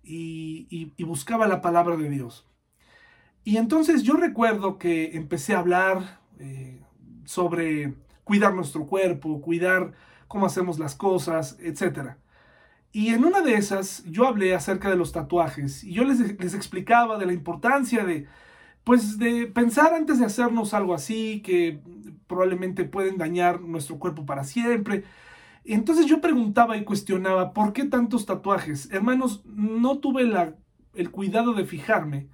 [0.08, 2.46] y, buscaba la palabra de Dios.
[3.44, 6.80] Y entonces yo recuerdo que empecé a hablar eh,
[7.24, 7.94] sobre
[8.24, 9.92] cuidar nuestro cuerpo, cuidar
[10.26, 12.16] cómo hacemos las cosas, etc.
[12.92, 16.54] Y en una de esas yo hablé acerca de los tatuajes y yo les, les
[16.54, 18.26] explicaba de la importancia de,
[18.84, 21.80] pues, de pensar antes de hacernos algo así, que
[22.26, 25.04] probablemente pueden dañar nuestro cuerpo para siempre.
[25.74, 28.90] Entonces yo preguntaba y cuestionaba, ¿por qué tantos tatuajes?
[28.90, 30.22] Hermanos, no tuve
[30.94, 32.28] el cuidado de fijarme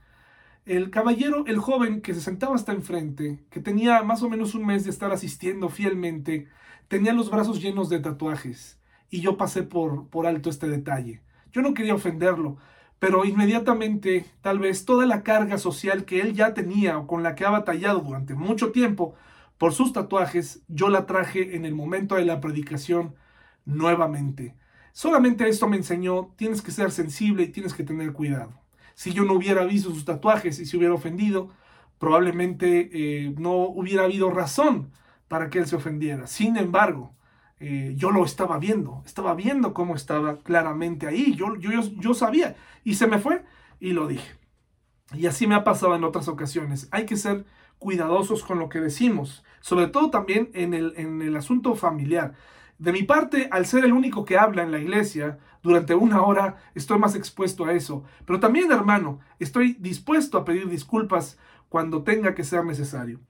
[0.67, 4.65] el caballero, el joven que se sentaba hasta enfrente, que tenía más o menos un
[4.65, 6.49] mes de estar asistiendo fielmente,
[6.89, 8.81] tenía los brazos llenos de tatuajes.
[9.11, 11.23] Y yo pasé por, por alto este detalle.
[11.53, 12.57] Yo no quería ofenderlo,
[12.99, 17.35] pero inmediatamente tal vez toda la carga social que él ya tenía o con la
[17.35, 19.15] que ha batallado durante mucho tiempo
[19.59, 23.15] por sus tatuajes, yo la traje en el momento de la predicación
[23.65, 24.57] nuevamente.
[24.93, 28.53] Solamente esto me enseñó, tienes que ser sensible y tienes que tener cuidado.
[28.95, 31.51] Si yo no hubiera visto sus tatuajes y se hubiera ofendido,
[31.99, 34.93] probablemente eh, no hubiera habido razón
[35.29, 36.27] para que él se ofendiera.
[36.27, 37.15] Sin embargo,
[37.59, 42.57] eh, yo lo estaba viendo, estaba viendo cómo estaba claramente ahí, yo, yo, yo sabía
[42.85, 43.45] y se me fue
[43.81, 44.35] y lo dije.
[45.13, 46.89] Y así me ha pasado en otras ocasiones.
[46.91, 47.45] Hay que ser
[47.79, 52.35] cuidadosos con lo que decimos, sobre todo también en el, en el asunto familiar.
[52.79, 56.57] De mi parte, al ser el único que habla en la iglesia durante una hora,
[56.75, 58.05] estoy más expuesto a eso.
[58.27, 63.21] Pero también, hermano, estoy dispuesto a pedir disculpas cuando tenga que ser necesario,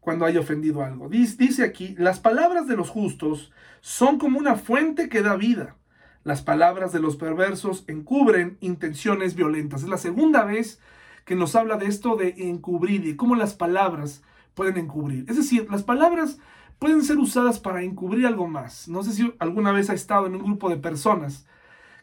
[0.00, 1.08] cuando haya ofendido algo.
[1.08, 5.76] Dice aquí, las palabras de los justos son como una fuente que da vida.
[6.22, 9.82] Las palabras de los perversos encubren intenciones violentas.
[9.82, 10.78] Es la segunda vez
[11.24, 14.22] que nos habla de esto de encubrir y cómo las palabras
[14.54, 15.24] pueden encubrir.
[15.28, 16.38] Es decir, las palabras
[16.80, 18.88] pueden ser usadas para encubrir algo más.
[18.88, 21.46] No sé si alguna vez ha estado en un grupo de personas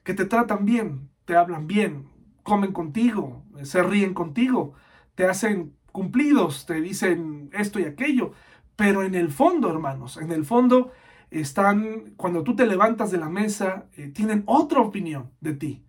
[0.04, 2.08] que te tratan bien, te hablan bien,
[2.44, 4.74] comen contigo, se ríen contigo,
[5.16, 8.34] te hacen cumplidos, te dicen esto y aquello,
[8.76, 10.92] pero en el fondo, hermanos, en el fondo
[11.32, 15.84] están, cuando tú te levantas de la mesa, eh, tienen otra opinión de ti.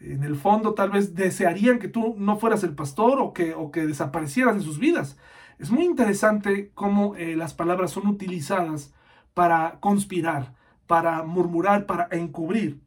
[0.00, 3.70] En el fondo tal vez desearían que tú no fueras el pastor o que, o
[3.72, 5.18] que desaparecieras de sus vidas.
[5.62, 8.92] Es muy interesante cómo eh, las palabras son utilizadas
[9.32, 10.56] para conspirar,
[10.88, 12.80] para murmurar, para encubrir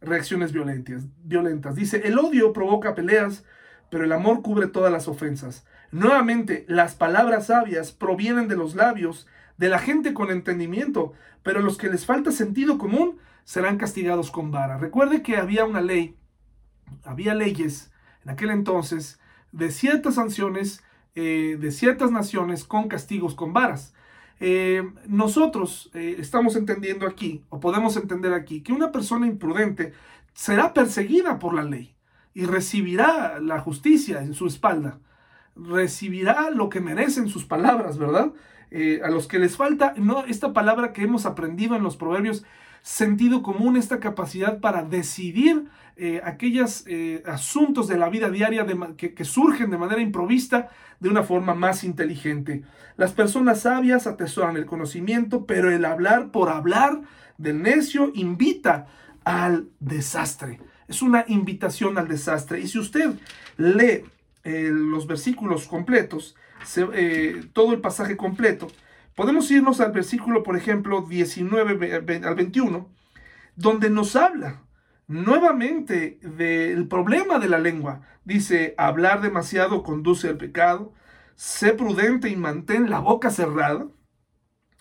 [0.00, 1.04] reacciones violentas.
[1.22, 1.74] violentas.
[1.74, 3.44] Dice, el odio provoca peleas,
[3.90, 5.66] pero el amor cubre todas las ofensas.
[5.90, 9.26] Nuevamente, las palabras sabias provienen de los labios
[9.58, 14.50] de la gente con entendimiento, pero los que les falta sentido común serán castigados con
[14.50, 14.78] vara.
[14.78, 16.16] Recuerde que había una ley,
[17.04, 17.92] había leyes
[18.24, 19.20] en aquel entonces
[19.52, 20.82] de ciertas sanciones
[21.16, 23.94] eh, de ciertas naciones con castigos con varas.
[24.40, 29.92] Eh, nosotros eh, estamos entendiendo aquí, o podemos entender aquí, que una persona imprudente
[30.32, 31.94] será perseguida por la ley
[32.34, 34.98] y recibirá la justicia en su espalda,
[35.54, 38.32] recibirá lo que merecen sus palabras, ¿verdad?
[39.04, 42.44] a los que les falta, no, esta palabra que hemos aprendido en los proverbios,
[42.84, 45.64] sentido común, esta capacidad para decidir
[45.96, 48.66] eh, aquellos eh, asuntos de la vida diaria
[48.98, 50.68] que, surgen de manera improvista
[51.00, 52.62] de una forma más inteligente.
[52.98, 57.00] Las personas sabias atesoran el conocimiento, pero el hablar por hablar
[57.38, 58.86] del necio invita
[59.24, 60.60] al desastre.
[60.86, 62.60] Es una invitación al desastre.
[62.60, 63.14] Y si usted
[63.56, 64.04] lee
[64.44, 66.36] eh, los versículos completos,
[67.52, 68.68] todo el pasaje completo,
[69.14, 72.88] podemos irnos al versículo, por ejemplo, 19 al 21,
[73.56, 74.62] donde nos habla
[75.06, 78.02] nuevamente del problema de la lengua.
[78.24, 80.92] Dice, hablar demasiado conduce al pecado,
[81.36, 83.86] sé prudente y mantén la boca cerrada,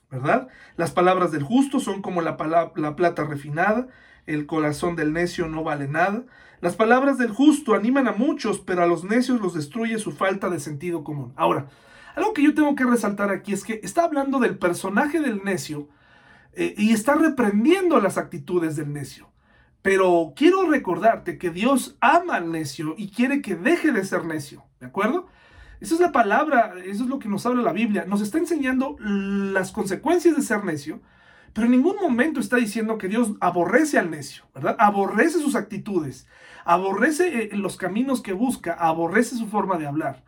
[0.09, 0.47] ¿verdad?
[0.77, 2.37] Las palabras del justo son como la,
[2.75, 3.87] la plata refinada,
[4.25, 6.23] el corazón del necio no vale nada.
[6.61, 10.49] Las palabras del justo animan a muchos, pero a los necios los destruye su falta
[10.49, 11.33] de sentido común.
[11.35, 11.67] Ahora,
[12.15, 15.89] algo que yo tengo que resaltar aquí es que está hablando del personaje del necio
[16.53, 19.29] eh, y está reprendiendo las actitudes del necio.
[19.81, 24.63] Pero quiero recordarte que Dios ama al necio y quiere que deje de ser necio,
[24.79, 25.27] ¿de acuerdo?
[25.81, 28.05] Esa es la palabra, eso es lo que nos habla la Biblia.
[28.07, 31.01] Nos está enseñando las consecuencias de ser necio,
[31.51, 34.77] pero en ningún momento está diciendo que Dios aborrece al necio, ¿verdad?
[34.79, 36.25] Aborrece sus actitudes,
[36.63, 40.23] aborrece eh, los caminos que busca, aborrece su forma de hablar.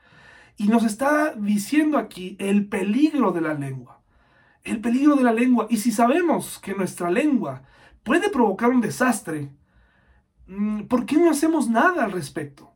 [0.57, 4.01] Y nos está diciendo aquí el peligro de la lengua.
[4.63, 5.67] El peligro de la lengua.
[5.69, 7.63] Y si sabemos que nuestra lengua
[8.03, 9.49] puede provocar un desastre,
[10.47, 12.71] mm, ¿por qué no hacemos nada al respecto?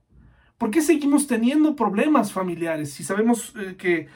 [0.57, 4.07] ¿Por qué seguimos teniendo problemas familiares si sabemos eh, que,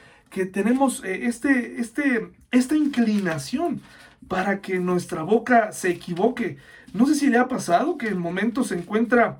[0.46, 3.80] tenemos eh, este, este, esta inclinación
[4.28, 6.58] para que nuestra boca se equivoque?
[6.92, 9.38] No sé si le ha pasado que en momento se encuentra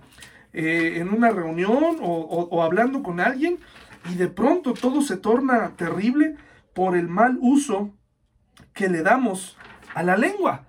[0.53, 3.59] eh, en una reunión o hablando con alguien
[4.11, 6.37] y de pronto todo se torna terrible
[6.75, 7.93] por el mal uso
[8.73, 9.57] que le damos
[9.95, 10.67] a la lengua.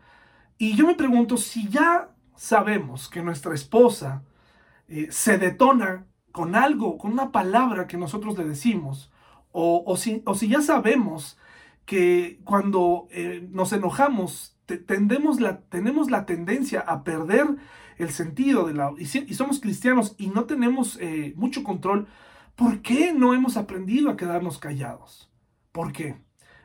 [0.58, 4.24] Y yo me pregunto si ya sabemos que nuestra esposa
[4.88, 9.12] eh, se detona con algo, con una palabra que nosotros le decimos,
[9.58, 11.38] o, si, ya sabemos
[11.86, 17.48] que cuando eh, nos enojamos tendemos la, tenemos la tendencia a perder
[17.98, 18.92] el sentido de la...
[18.98, 22.08] Y, somos cristianos y no tenemos eh, mucho control,
[22.56, 25.32] ¿por qué no hemos aprendido a quedarnos callados?
[25.72, 26.18] ¿Por qué?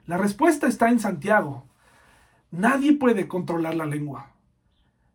[0.07, 1.71] La respuesta está en Santiago,
[2.51, 4.33] Nadie puede controlar la lengua.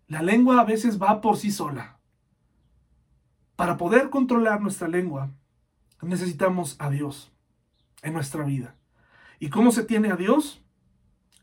[0.08, 2.00] La lengua a veces va por sí sola.
[3.58, 5.32] Para poder controlar nuestra lengua,
[6.02, 7.34] necesitamos a Dios
[8.04, 8.76] en nuestra vida.
[9.38, 10.64] ¿Y cómo se tiene a Dios?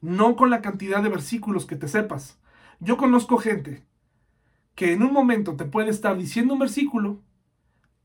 [0.00, 2.38] No con la cantidad de versículos que te sepas.
[2.80, 3.84] Yo conozco gente
[4.74, 7.20] que en un momento te puede estar diciendo un versículo,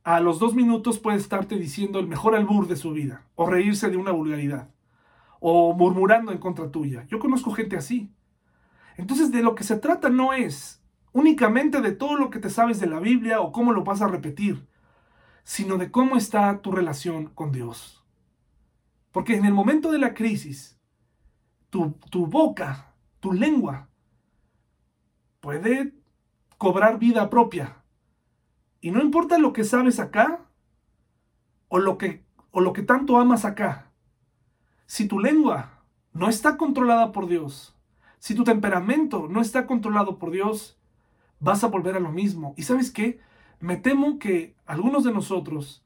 [0.07, 3.89] a los dos minutos puede estarte diciendo el mejor albur de su vida o reírse
[3.89, 4.69] de una vulgaridad
[5.41, 7.05] o murmurando en contra tuya.
[7.09, 8.09] Yo conozco gente así.
[8.95, 12.79] Entonces de lo que se trata no es únicamente de todo lo que te sabes
[12.79, 14.65] de la Biblia o cómo lo vas a repetir,
[15.43, 18.01] sino de cómo está tu relación con Dios.
[19.11, 20.79] Porque en el momento de la crisis,
[21.69, 23.89] tu, tu boca, tu lengua,
[25.41, 25.91] puede
[26.57, 27.83] cobrar vida propia.
[28.81, 30.45] Y no importa lo que sabes acá
[31.67, 33.91] o lo que, o lo que tanto amas acá.
[34.85, 37.75] Si tu lengua no está controlada por Dios,
[38.19, 40.77] si tu temperamento no está controlado por Dios,
[41.39, 42.53] vas a volver a lo mismo.
[42.57, 43.19] ¿Y sabes qué?
[43.59, 45.83] Me temo que algunos de nosotros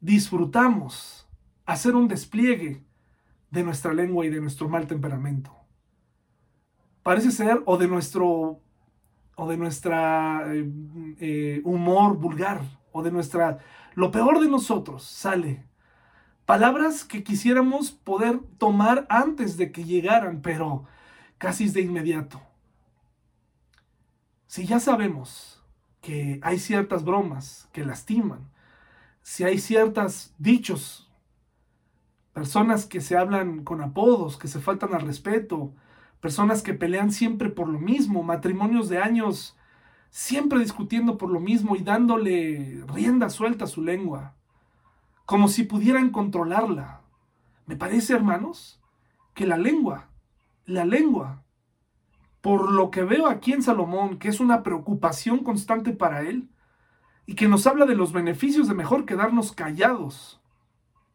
[0.00, 1.28] disfrutamos
[1.66, 2.84] hacer un despliegue
[3.50, 5.54] de nuestra lengua y de nuestro mal temperamento.
[7.02, 8.60] Parece ser o de nuestro
[9.38, 10.68] o de nuestra eh,
[11.20, 12.60] eh, humor vulgar
[12.92, 13.58] o de nuestra
[13.94, 15.68] lo peor de nosotros sale
[16.48, 20.86] Palabras que quisiéramos poder tomar antes de que llegaran, pero
[21.36, 22.40] casi de inmediato.
[24.46, 25.62] Si ya sabemos
[26.00, 28.48] que hay ciertas bromas que lastiman,
[29.20, 31.12] si hay ciertos dichos,
[32.32, 35.74] personas que se hablan con apodos, que se faltan al respeto,
[36.20, 39.56] personas que pelean siempre por lo mismo, matrimonios de años
[40.10, 44.34] siempre discutiendo por lo mismo y dándole rienda suelta a su lengua
[45.28, 47.02] como si pudieran controlarla.
[47.66, 48.80] Me parece, hermanos,
[49.34, 50.08] que la lengua,
[50.64, 51.42] la lengua,
[52.40, 56.48] por lo que veo aquí en Salomón, que es una preocupación constante para él,
[57.26, 60.40] y que nos habla de los beneficios de mejor quedarnos callados.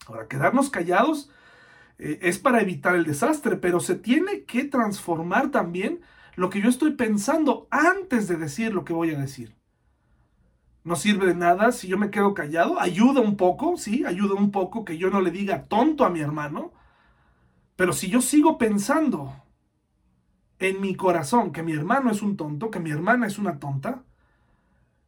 [0.05, 1.31] Ahora, quedarnos callados
[2.03, 6.01] eh, es para evitar el desastre, pero se tiene que transformar también
[6.35, 9.55] lo que yo estoy pensando antes de decir lo que voy a decir
[10.83, 12.79] no sirve de nada si yo me quedo callado.
[12.79, 16.19] Ayuda un poco, sí, ayuda un poco que yo no le diga tonto a mi
[16.19, 16.73] hermano.
[17.75, 19.33] Pero si yo sigo pensando
[20.59, 24.03] en mi corazón que mi hermano es un tonto, que mi hermana es una tonta,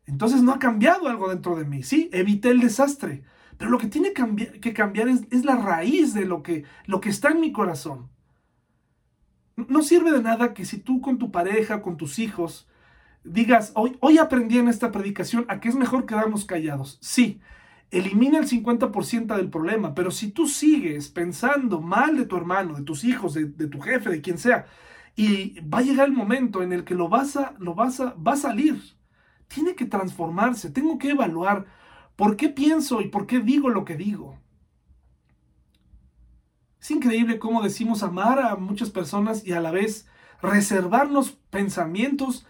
[0.05, 1.83] entonces no ha cambiado algo dentro de mí.
[1.83, 3.23] Sí, evité el desastre,
[3.57, 7.29] pero lo que tiene que cambiar es, la raíz de lo que, lo que está
[7.29, 8.09] en mi corazón.
[9.55, 12.67] No sirve de nada que si tú con tu pareja, con tus hijos,
[13.23, 16.97] digas, hoy, hoy aprendí en esta predicación a que es mejor quedarnos callados.
[17.01, 17.39] Sí,
[17.91, 22.83] elimina el 50% del problema, pero si tú sigues pensando mal de tu hermano, de
[22.83, 24.65] tus hijos, de, de, tu jefe, de quien sea,
[25.15, 28.13] y va a llegar el momento en el que lo vas a, lo vas a,
[28.15, 28.81] va a salir,
[29.47, 31.65] tiene que transformarse, tengo que evaluar
[32.15, 34.39] por qué pienso y por qué digo lo que digo.
[36.79, 40.07] Es increíble cómo decimos amar a muchas personas y a la vez
[40.41, 42.45] reservarnos pensamientos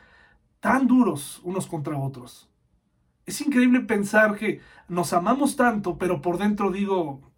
[0.60, 2.50] tan duros unos contra otros.
[3.26, 7.32] Es increíble pensar que nos amamos tanto, pero por dentro digo,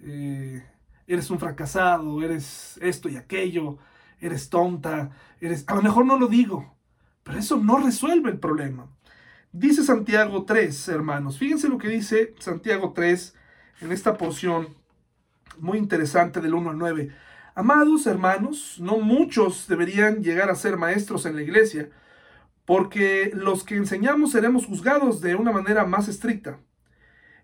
[0.00, 0.66] eh,
[1.06, 3.78] eres un fracasado, eres esto y aquello,
[4.20, 5.10] eres tonta,
[5.40, 5.64] eres...
[5.68, 6.74] A lo mejor no lo digo,
[7.22, 8.88] pero eso no resuelve el problema.
[9.56, 11.38] Dice Santiago 3, hermanos.
[11.38, 13.36] Fíjense lo que dice Santiago 3
[13.82, 14.74] en esta porción
[15.60, 17.12] muy interesante del 1 al 9.
[17.54, 21.88] Amados hermanos, no muchos deberían llegar a ser maestros en la iglesia,
[22.64, 26.58] porque los que enseñamos seremos juzgados de una manera más estricta.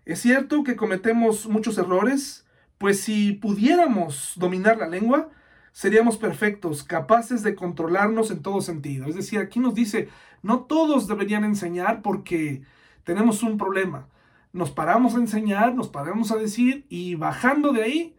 [0.03, 2.45] Es cierto que cometemos muchos errores,
[2.77, 5.29] pues si pudiéramos dominar la lengua,
[5.71, 9.07] seríamos perfectos, capaces de controlarnos en todo sentido.
[9.07, 10.09] Es decir, aquí nos dice,
[10.41, 12.63] no todos deberían enseñar porque
[13.03, 14.07] tenemos un problema
[14.53, 18.15] nos paramos a enseñar, nos paramos a decir y bajando de ahí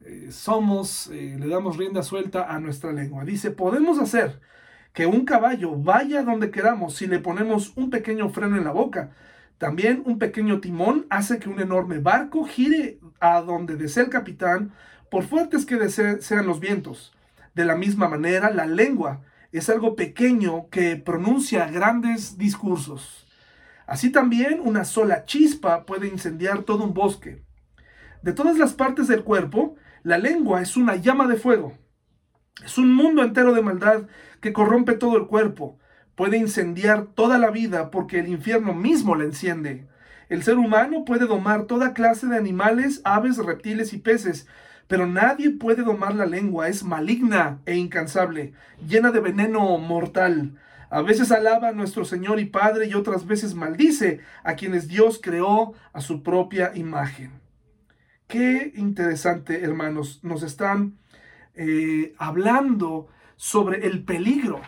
[0.00, 3.24] eh, somos, eh, le damos rienda suelta a nuestra lengua.
[3.24, 4.40] Dice, podemos hacer
[4.92, 9.10] que un caballo vaya donde queramos si le ponemos un pequeño freno en la boca.
[9.58, 14.72] También un pequeño timón hace que un enorme barco gire a donde desea el capitán,
[15.10, 17.12] por fuertes que sean los vientos.
[17.54, 23.26] De la misma manera, la lengua es algo pequeño que pronuncia grandes discursos.
[23.86, 27.42] Así también una sola chispa puede incendiar todo un bosque.
[28.22, 31.76] De todas las partes del cuerpo, la lengua es una llama de fuego.
[32.64, 34.04] Es un mundo entero de maldad
[34.40, 35.78] que corrompe todo el cuerpo.
[36.14, 39.88] Puede incendiar toda la vida porque el infierno mismo la enciende.
[40.28, 44.46] El ser humano puede domar toda clase de animales, aves, reptiles y peces,
[44.90, 46.66] pero nadie puede domar la lengua.
[46.66, 50.58] Es maligna e incansable, llena de veneno mortal.
[50.90, 55.20] A veces alaba a nuestro Señor y Padre y otras veces maldice a quienes Dios
[55.22, 57.30] creó a su propia imagen.
[58.26, 60.24] Qué interesante, hermanos.
[60.24, 60.98] Nos están
[61.54, 64.60] eh, hablando sobre el peligro.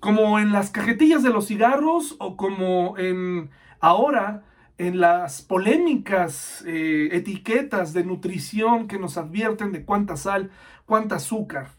[0.00, 3.48] Como en las cajetillas de los cigarros o como en
[3.80, 4.44] ahora
[4.78, 10.50] en las polémicas eh, etiquetas de nutrición que nos advierten de cuánta sal,
[10.84, 11.70] cuánta azúcar.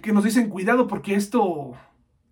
[0.00, 1.74] Que nos dicen cuidado porque esto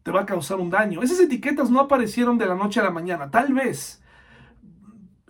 [0.02, 1.02] te va a causar un daño.
[1.02, 4.02] Esas etiquetas no aparecieron de la noche a la mañana, tal vez,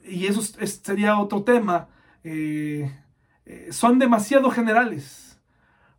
[0.05, 1.89] y eso sería otro tema,
[2.23, 2.93] eh,
[3.47, 5.41] eh, son demasiado generales,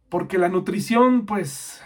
[0.10, 1.82] porque la nutrición pues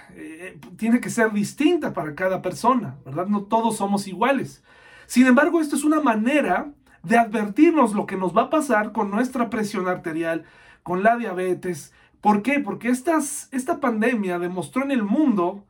[0.77, 3.27] tiene que ser distinta para cada persona, ¿verdad?
[3.27, 4.63] No todos somos iguales.
[5.07, 6.71] Sin embargo, esto es una manera
[7.03, 10.45] de advertirnos lo que nos va a pasar con nuestra presión arterial,
[10.83, 11.93] con la diabetes.
[12.21, 12.59] ¿Por qué?
[12.59, 15.65] Porque esta pandemia demostró en el mundo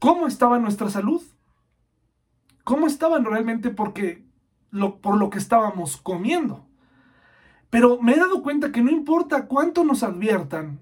[0.00, 1.22] cómo estaba nuestra salud,
[2.64, 4.24] cómo estaban realmente porque
[5.00, 6.66] por lo que estábamos comiendo.
[7.70, 10.80] Pero me he dado cuenta que no importa cuánto nos adviertan,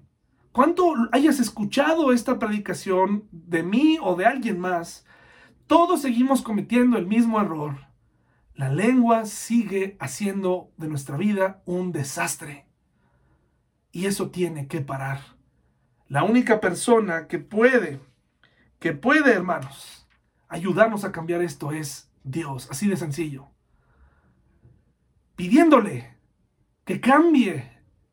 [0.51, 5.05] cuánto hayas escuchado esta predicación de mí o de alguien más,
[5.69, 7.77] todos seguimos cometiendo el mismo error.
[8.55, 12.65] La lengua sigue haciendo de nuestra vida un desastre.
[13.91, 15.21] Y eso tiene que parar.
[16.07, 17.99] La única persona que puede
[18.79, 20.07] que puede, hermanos,
[20.47, 23.49] ayudarnos a cambiar esto es Dios, así de sencillo.
[25.35, 26.15] Pidiéndole
[26.83, 27.71] que cambie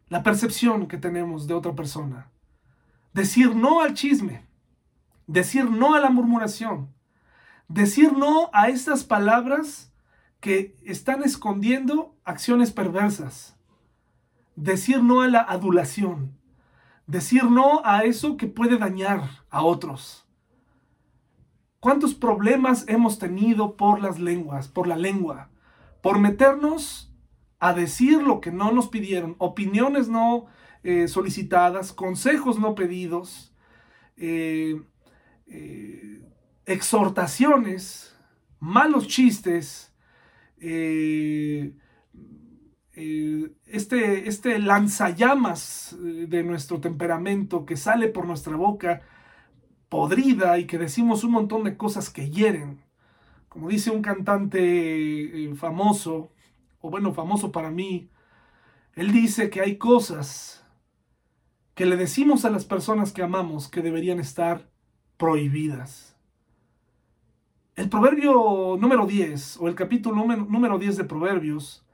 [0.08, 2.30] la percepción que tenemos de otra persona.
[3.14, 4.44] Decir no al chisme,
[5.26, 6.95] decir no a la murmuración,
[7.68, 9.92] decir no a estas palabras
[10.40, 13.56] que están escondiendo acciones perversas,
[14.54, 16.38] decir no a la adulación,
[17.06, 20.26] decir no a eso que puede dañar a otros.
[21.80, 25.50] ¿Cuántos problemas hemos tenido por las lenguas, por la lengua?
[26.02, 27.12] Por meternos
[27.58, 30.46] a decir lo que no nos pidieron, opiniones no
[30.82, 33.54] eh, solicitadas, consejos no pedidos,
[34.16, 34.82] eh,
[35.46, 36.25] eh,
[36.66, 38.14] exhortaciones,
[38.60, 39.92] malos chistes,
[42.96, 49.02] este, este lanzallamas eh, de nuestro temperamento que sale por nuestra boca
[49.88, 52.80] podrida y que decimos un montón de cosas que hieren.
[53.48, 56.32] Como dice un cantante eh, famoso,
[56.80, 58.10] o bueno, famoso para mí,
[58.94, 60.64] él dice que hay cosas
[61.74, 64.70] que le decimos a las personas que amamos que deberían estar
[65.18, 66.15] prohibidas.
[67.76, 71.84] El proverbio número 10, o el capítulo número 10 de Proverbios,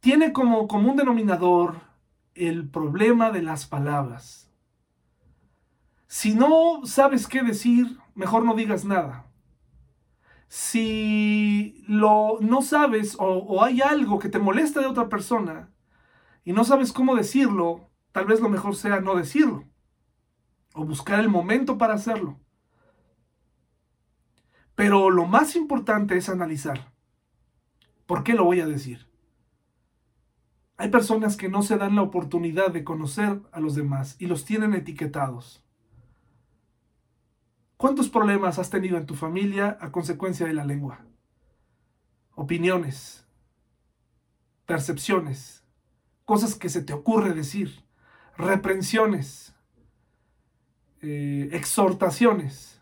[0.00, 1.80] tiene como común denominador
[2.34, 4.52] el problema de las palabras.
[6.06, 9.24] Si no sabes qué decir, mejor no digas nada.
[10.48, 15.70] Si lo, no sabes o, o hay algo que te molesta de otra persona
[16.44, 19.64] y no sabes cómo decirlo, tal vez lo mejor sea no decirlo
[20.74, 22.38] o buscar el momento para hacerlo.
[24.76, 26.92] Pero lo más importante es analizar.
[28.06, 29.08] ¿Por qué lo voy a decir?
[30.76, 34.44] Hay personas que no se dan la oportunidad de conocer a los demás y los
[34.44, 35.64] tienen etiquetados.
[37.78, 41.00] ¿Cuántos problemas has tenido en tu familia a consecuencia de la lengua?
[42.34, 43.26] Opiniones,
[44.66, 45.64] percepciones,
[46.26, 47.82] cosas que se te ocurre decir,
[48.36, 49.54] reprensiones,
[51.00, 52.75] eh, exhortaciones.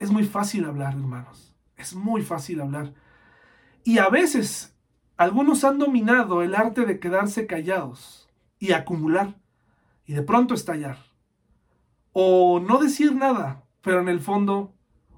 [0.00, 1.54] Es muy fácil hablar, hermanos.
[1.76, 2.94] Es muy fácil hablar.
[3.84, 4.74] Y a veces
[5.18, 8.28] algunos han dominado el arte de quedarse callados
[8.58, 9.38] y acumular
[10.06, 10.96] y de pronto estallar.
[12.12, 14.72] O no decir nada, pero en el fondo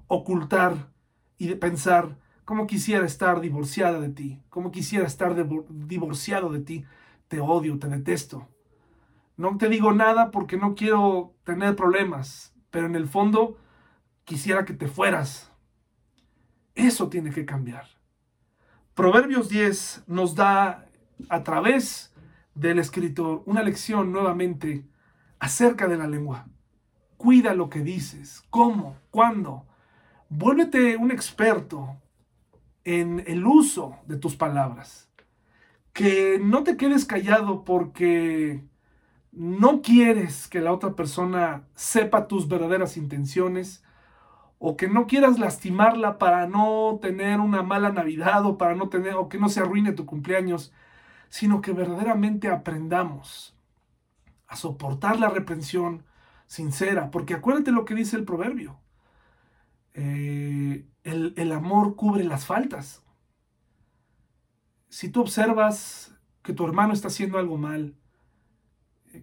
[0.07, 0.91] ocultar
[1.37, 5.33] y pensar cómo quisiera estar divorciada de ti, cómo quisiera estar
[5.69, 6.85] divorciado de ti,
[7.29, 8.49] te odio, te detesto.
[9.37, 13.57] No te digo nada porque no quiero tener problemas, pero en el fondo
[14.25, 15.51] quisiera que te fueras.
[16.75, 17.85] Eso tiene que cambiar.
[18.93, 20.87] Proverbios 10 nos da
[21.29, 22.13] a través
[22.55, 24.85] del escritor una lección nuevamente
[25.39, 26.47] acerca de la lengua.
[27.17, 29.65] Cuida lo que dices, cómo, cuándo.
[30.29, 31.97] Vuélvete un experto
[32.83, 35.09] en el uso de tus palabras.
[35.93, 38.63] Que no te quedes callado porque
[39.31, 43.83] no quieres que la otra persona sepa tus verdaderas intenciones
[44.65, 49.15] o que no quieras lastimarla para no tener una mala Navidad o para no tener
[49.15, 50.71] o que no se arruine tu cumpleaños,
[51.27, 53.57] sino que verdaderamente aprendamos
[54.47, 56.05] a soportar la reprensión
[56.47, 58.79] sincera, porque acuérdate lo que dice el proverbio.
[59.95, 63.03] Eh, el, el amor cubre las faltas.
[64.87, 67.97] Si tú observas que tu hermano está haciendo algo mal,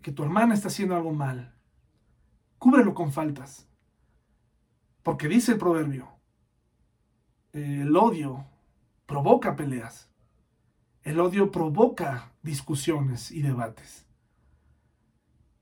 [0.02, 1.54] que tu hermana está haciendo algo mal,
[2.58, 3.69] cúbrelo con faltas
[5.02, 6.08] porque dice el proverbio,
[7.52, 8.46] el odio
[9.06, 10.08] provoca peleas.
[11.02, 14.06] El odio provoca discusiones y debates.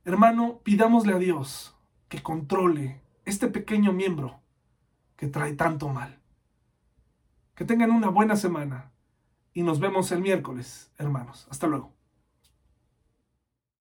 [0.05, 1.77] Hermano, pidámosle a Dios
[2.09, 4.41] que controle este pequeño miembro
[5.17, 6.19] que trae tanto mal.
[7.55, 8.93] Que tengan una buena semana
[9.53, 11.47] y nos vemos el miércoles, hermanos.
[11.51, 11.98] Hasta luego.